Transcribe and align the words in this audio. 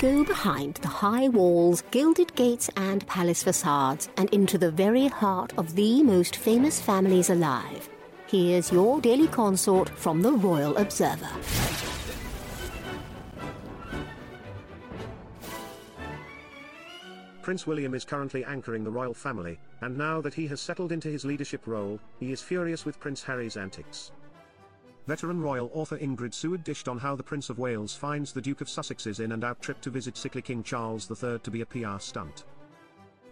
go 0.00 0.24
behind 0.24 0.76
the 0.76 0.88
high 0.88 1.28
walls, 1.28 1.84
gilded 1.90 2.34
gates, 2.34 2.70
and 2.76 3.06
palace 3.06 3.42
facades 3.42 4.08
and 4.16 4.30
into 4.30 4.56
the 4.56 4.70
very 4.70 5.08
heart 5.08 5.52
of 5.58 5.76
the 5.76 6.02
most 6.02 6.36
famous 6.36 6.80
families 6.80 7.28
alive. 7.28 7.86
Here's 8.26 8.72
your 8.72 9.02
daily 9.02 9.28
consort 9.28 9.90
from 9.90 10.22
the 10.22 10.32
Royal 10.32 10.74
Observer. 10.78 11.28
Prince 17.42 17.66
William 17.66 17.92
is 17.92 18.04
currently 18.04 18.42
anchoring 18.44 18.84
the 18.84 18.90
royal 18.90 19.12
family, 19.12 19.58
and 19.82 19.98
now 19.98 20.22
that 20.22 20.32
he 20.32 20.46
has 20.46 20.62
settled 20.62 20.92
into 20.92 21.08
his 21.08 21.26
leadership 21.26 21.66
role, 21.66 22.00
he 22.18 22.32
is 22.32 22.40
furious 22.40 22.86
with 22.86 23.00
Prince 23.00 23.22
Harry's 23.22 23.58
antics. 23.58 24.12
Veteran 25.10 25.40
royal 25.40 25.72
author 25.74 25.98
Ingrid 25.98 26.32
Seward 26.32 26.62
dished 26.62 26.86
on 26.86 26.96
how 26.96 27.16
the 27.16 27.22
Prince 27.24 27.50
of 27.50 27.58
Wales 27.58 27.96
finds 27.96 28.32
the 28.32 28.40
Duke 28.40 28.60
of 28.60 28.68
Sussex's 28.68 29.18
in 29.18 29.32
and 29.32 29.42
out 29.42 29.60
trip 29.60 29.80
to 29.80 29.90
visit 29.90 30.16
sickly 30.16 30.40
King 30.40 30.62
Charles 30.62 31.10
III 31.10 31.40
to 31.40 31.50
be 31.50 31.62
a 31.62 31.66
PR 31.66 31.98
stunt. 31.98 32.44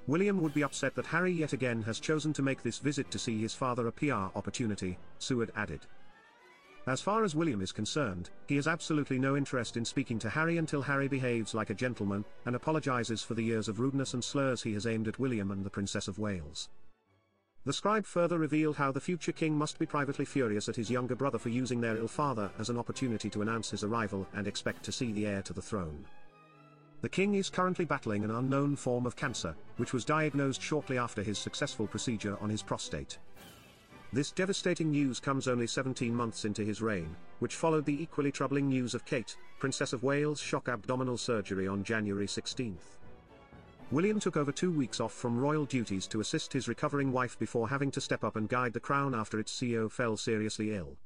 William 0.09 0.41
would 0.43 0.53
be 0.53 0.65
upset 0.65 0.97
that 0.97 1.07
Harry 1.07 1.31
yet 1.31 1.53
again 1.53 1.81
has 1.83 2.01
chosen 2.01 2.33
to 2.33 2.43
make 2.43 2.65
this 2.65 2.81
visit 2.81 3.13
to 3.13 3.19
see 3.21 3.41
his 3.41 3.55
father 3.55 3.87
a 3.87 3.93
PR 3.93 4.37
opportunity, 4.37 4.99
Seward 5.21 5.53
added. 5.55 5.87
As 6.89 7.01
far 7.01 7.23
as 7.23 7.37
William 7.37 7.63
is 7.63 7.71
concerned, 7.71 8.31
he 8.49 8.57
has 8.57 8.67
absolutely 8.67 9.21
no 9.21 9.37
interest 9.37 9.77
in 9.77 9.85
speaking 9.85 10.19
to 10.19 10.31
Harry 10.31 10.59
until 10.59 10.83
Harry 10.83 11.07
behaves 11.07 11.55
like 11.55 11.71
a 11.71 11.75
gentleman, 11.75 12.25
and 12.45 12.57
apologizes 12.57 13.23
for 13.23 13.35
the 13.35 13.45
years 13.45 13.69
of 13.69 13.79
rudeness 13.79 14.15
and 14.15 14.25
slurs 14.25 14.65
he 14.65 14.75
has 14.75 14.89
aimed 14.89 15.07
at 15.07 15.21
William 15.21 15.53
and 15.53 15.65
the 15.65 15.71
Princess 15.71 16.09
of 16.09 16.19
Wales. 16.19 16.71
The 17.69 17.75
scribe 17.75 18.07
further 18.07 18.39
revealed 18.39 18.77
how 18.77 18.93
the 18.93 18.99
future 18.99 19.31
king 19.31 19.55
must 19.55 19.79
be 19.79 19.85
privately 19.85 20.25
furious 20.25 20.71
at 20.71 20.77
his 20.77 20.91
younger 20.91 21.15
brother 21.15 21.37
for 21.37 21.51
using 21.51 21.83
their 21.83 21.99
ill 21.99 22.09
father 22.09 22.51
as 22.59 22.71
an 22.71 22.79
opportunity 22.79 23.29
to 23.29 23.43
announce 23.43 23.69
his 23.69 23.85
arrival 23.85 24.27
and 24.33 24.47
expect 24.47 24.83
to 24.85 24.91
see 24.91 25.13
the 25.13 25.27
heir 25.27 25.43
to 25.43 25.53
the 25.53 25.61
throne. 25.61 26.07
The 27.03 27.11
king 27.11 27.35
is 27.35 27.51
currently 27.51 27.85
battling 27.85 28.25
an 28.25 28.31
unknown 28.31 28.75
form 28.77 29.05
of 29.05 29.17
cancer, 29.17 29.55
which 29.77 29.93
was 29.93 30.07
diagnosed 30.07 30.63
shortly 30.63 30.97
after 30.97 31.23
his 31.23 31.39
successful 31.39 31.87
procedure 31.87 32.39
on 32.41 32.49
his 32.49 32.63
prostate. 32.63 33.19
This 34.15 34.33
devastating 34.33 34.91
news 34.91 35.21
comes 35.21 35.47
only 35.47 35.67
17 35.67 36.15
months 36.15 36.47
into 36.47 36.65
his 36.65 36.81
reign, 36.81 37.15
which 37.41 37.57
followed 37.57 37.85
the 37.85 38.03
equally 38.03 38.33
troubling 38.33 38.71
news 38.71 38.95
of 38.95 39.05
Kate, 39.05 39.37
Princess 39.59 39.93
of 39.93 40.03
Wales' 40.03 40.41
shock 40.41 40.69
abdominal 40.69 41.19
surgery 41.19 41.69
on 41.69 41.85
January 41.85 42.29
16. 42.29 42.79
William 43.91 44.21
took 44.21 44.37
over 44.37 44.53
two 44.53 44.71
weeks 44.71 45.01
off 45.01 45.15
from 45.15 45.39
royal 45.39 45.65
duties 45.65 46.07
to 46.07 46.21
assist 46.21 46.53
his 46.53 46.69
recovering 46.69 47.11
wife 47.11 47.39
before 47.39 47.71
having 47.71 47.91
to 47.91 48.03
step 48.03 48.23
up 48.23 48.37
and 48.37 48.47
guide 48.47 48.75
the 48.75 48.81
crown 48.81 49.15
after 49.15 49.39
its 49.39 49.51
CEO 49.51 49.91
fell 49.91 50.15
seriously 50.15 50.75
ill. 50.75 50.99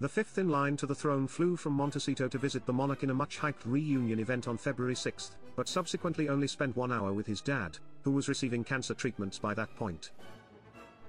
The 0.00 0.08
fifth 0.08 0.38
in 0.38 0.48
line 0.48 0.78
to 0.78 0.86
the 0.86 0.94
throne 0.94 1.28
flew 1.28 1.54
from 1.54 1.74
Montecito 1.74 2.28
to 2.28 2.38
visit 2.38 2.64
the 2.64 2.72
monarch 2.72 3.02
in 3.02 3.10
a 3.10 3.14
much-hyped 3.14 3.60
reunion 3.66 4.20
event 4.20 4.48
on 4.48 4.56
February 4.56 4.96
6, 4.96 5.32
but 5.54 5.68
subsequently 5.68 6.30
only 6.30 6.46
spent 6.46 6.74
one 6.76 6.90
hour 6.90 7.12
with 7.12 7.26
his 7.26 7.42
dad, 7.42 7.78
who 8.00 8.10
was 8.10 8.26
receiving 8.26 8.64
cancer 8.64 8.94
treatments 8.94 9.38
by 9.38 9.52
that 9.52 9.72
point. 9.76 10.12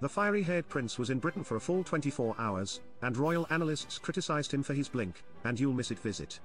The 0.01 0.09
fiery-haired 0.09 0.67
prince 0.67 0.99
was 0.99 1.09
in 1.09 1.19
Britain 1.19 1.45
for 1.45 1.55
a 1.55 1.61
full 1.61 1.85
24 1.85 2.35
hours, 2.37 2.81
and 3.01 3.15
royal 3.15 3.47
analysts 3.49 3.97
criticized 3.97 4.53
him 4.53 4.63
for 4.63 4.73
his 4.73 4.89
blink, 4.89 5.23
and 5.45 5.57
you'll 5.57 5.71
miss 5.71 5.91
it 5.91 5.99
visit. 5.99 6.41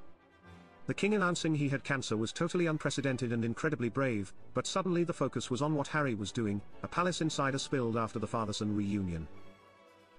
The 0.89 0.95
king 0.95 1.13
announcing 1.13 1.55
he 1.55 1.69
had 1.69 1.85
cancer 1.85 2.17
was 2.17 2.33
totally 2.33 2.65
unprecedented 2.65 3.31
and 3.31 3.45
incredibly 3.45 3.91
brave, 3.91 4.33
but 4.55 4.67
suddenly 4.67 5.05
the 5.05 5.13
focus 5.13 5.51
was 5.51 5.61
on 5.61 5.75
what 5.75 5.89
Harry 5.89 6.15
was 6.15 6.33
doing, 6.33 6.63
a 6.83 6.89
palace 6.89 7.21
insider 7.21 7.59
spilled 7.59 7.99
after 7.99 8.19
the 8.19 8.27
father-son 8.27 8.75
reunion. 8.75 9.29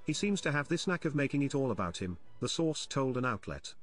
He 0.05 0.13
seems 0.13 0.41
to 0.41 0.51
have 0.51 0.67
this 0.67 0.85
knack 0.85 1.05
of 1.05 1.15
making 1.15 1.41
it 1.41 1.55
all 1.55 1.71
about 1.71 1.97
him, 1.97 2.19
the 2.39 2.47
source 2.47 2.85
told 2.85 3.17
an 3.17 3.25
outlet. 3.25 3.73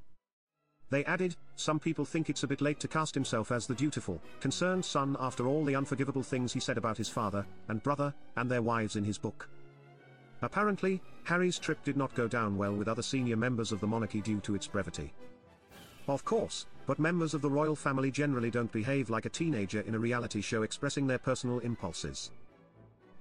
They 0.88 1.04
added, 1.06 1.34
some 1.56 1.80
people 1.80 2.04
think 2.04 2.30
it's 2.30 2.44
a 2.44 2.46
bit 2.46 2.60
late 2.60 2.78
to 2.78 2.86
cast 2.86 3.14
himself 3.14 3.50
as 3.50 3.66
the 3.66 3.74
dutiful, 3.74 4.22
concerned 4.38 4.84
son 4.84 5.16
after 5.18 5.48
all 5.48 5.64
the 5.64 5.74
unforgivable 5.74 6.22
things 6.22 6.52
he 6.52 6.60
said 6.60 6.78
about 6.78 6.98
his 6.98 7.08
father, 7.08 7.44
and 7.66 7.82
brother, 7.82 8.14
and 8.36 8.48
their 8.48 8.62
wives 8.62 8.94
in 8.94 9.02
his 9.02 9.18
book. 9.18 9.48
Apparently, 10.40 11.02
Harry's 11.24 11.58
trip 11.58 11.82
did 11.82 11.96
not 11.96 12.14
go 12.14 12.28
down 12.28 12.56
well 12.56 12.76
with 12.76 12.86
other 12.86 13.02
senior 13.02 13.36
members 13.36 13.72
of 13.72 13.80
the 13.80 13.88
monarchy 13.88 14.20
due 14.20 14.38
to 14.38 14.54
its 14.54 14.68
brevity. 14.68 15.12
Of 16.06 16.24
course, 16.24 16.66
but 16.86 16.98
members 16.98 17.34
of 17.34 17.42
the 17.42 17.50
royal 17.50 17.76
family 17.76 18.10
generally 18.10 18.50
don't 18.50 18.72
behave 18.72 19.10
like 19.10 19.26
a 19.26 19.30
teenager 19.30 19.80
in 19.80 19.94
a 19.94 19.98
reality 19.98 20.40
show 20.40 20.62
expressing 20.62 21.06
their 21.06 21.18
personal 21.18 21.58
impulses. 21.58 22.30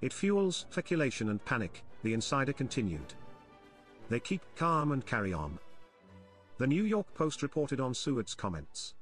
It 0.01 0.13
fuels 0.13 0.65
speculation 0.69 1.29
and 1.29 1.43
panic, 1.45 1.83
the 2.03 2.13
insider 2.13 2.53
continued. 2.53 3.13
They 4.09 4.19
keep 4.19 4.41
calm 4.55 4.91
and 4.91 5.05
carry 5.05 5.33
on. 5.33 5.57
The 6.57 6.67
New 6.67 6.83
York 6.83 7.13
Post 7.15 7.41
reported 7.41 7.79
on 7.79 7.93
Seward's 7.93 8.35
comments. 8.35 8.93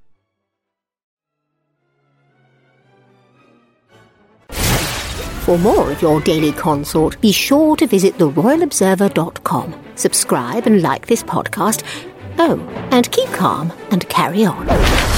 For 5.43 5.57
more 5.57 5.91
of 5.91 6.01
your 6.01 6.21
daily 6.21 6.53
consort, 6.53 7.19
be 7.19 7.33
sure 7.33 7.75
to 7.75 7.85
visit 7.85 8.17
theroyalobserver.com. 8.17 9.75
Subscribe 9.95 10.65
and 10.67 10.81
like 10.81 11.07
this 11.07 11.21
podcast. 11.21 11.83
Oh, 12.39 12.59
and 12.91 13.11
keep 13.11 13.29
calm 13.29 13.71
and 13.91 14.07
carry 14.09 14.45
on. 14.45 15.12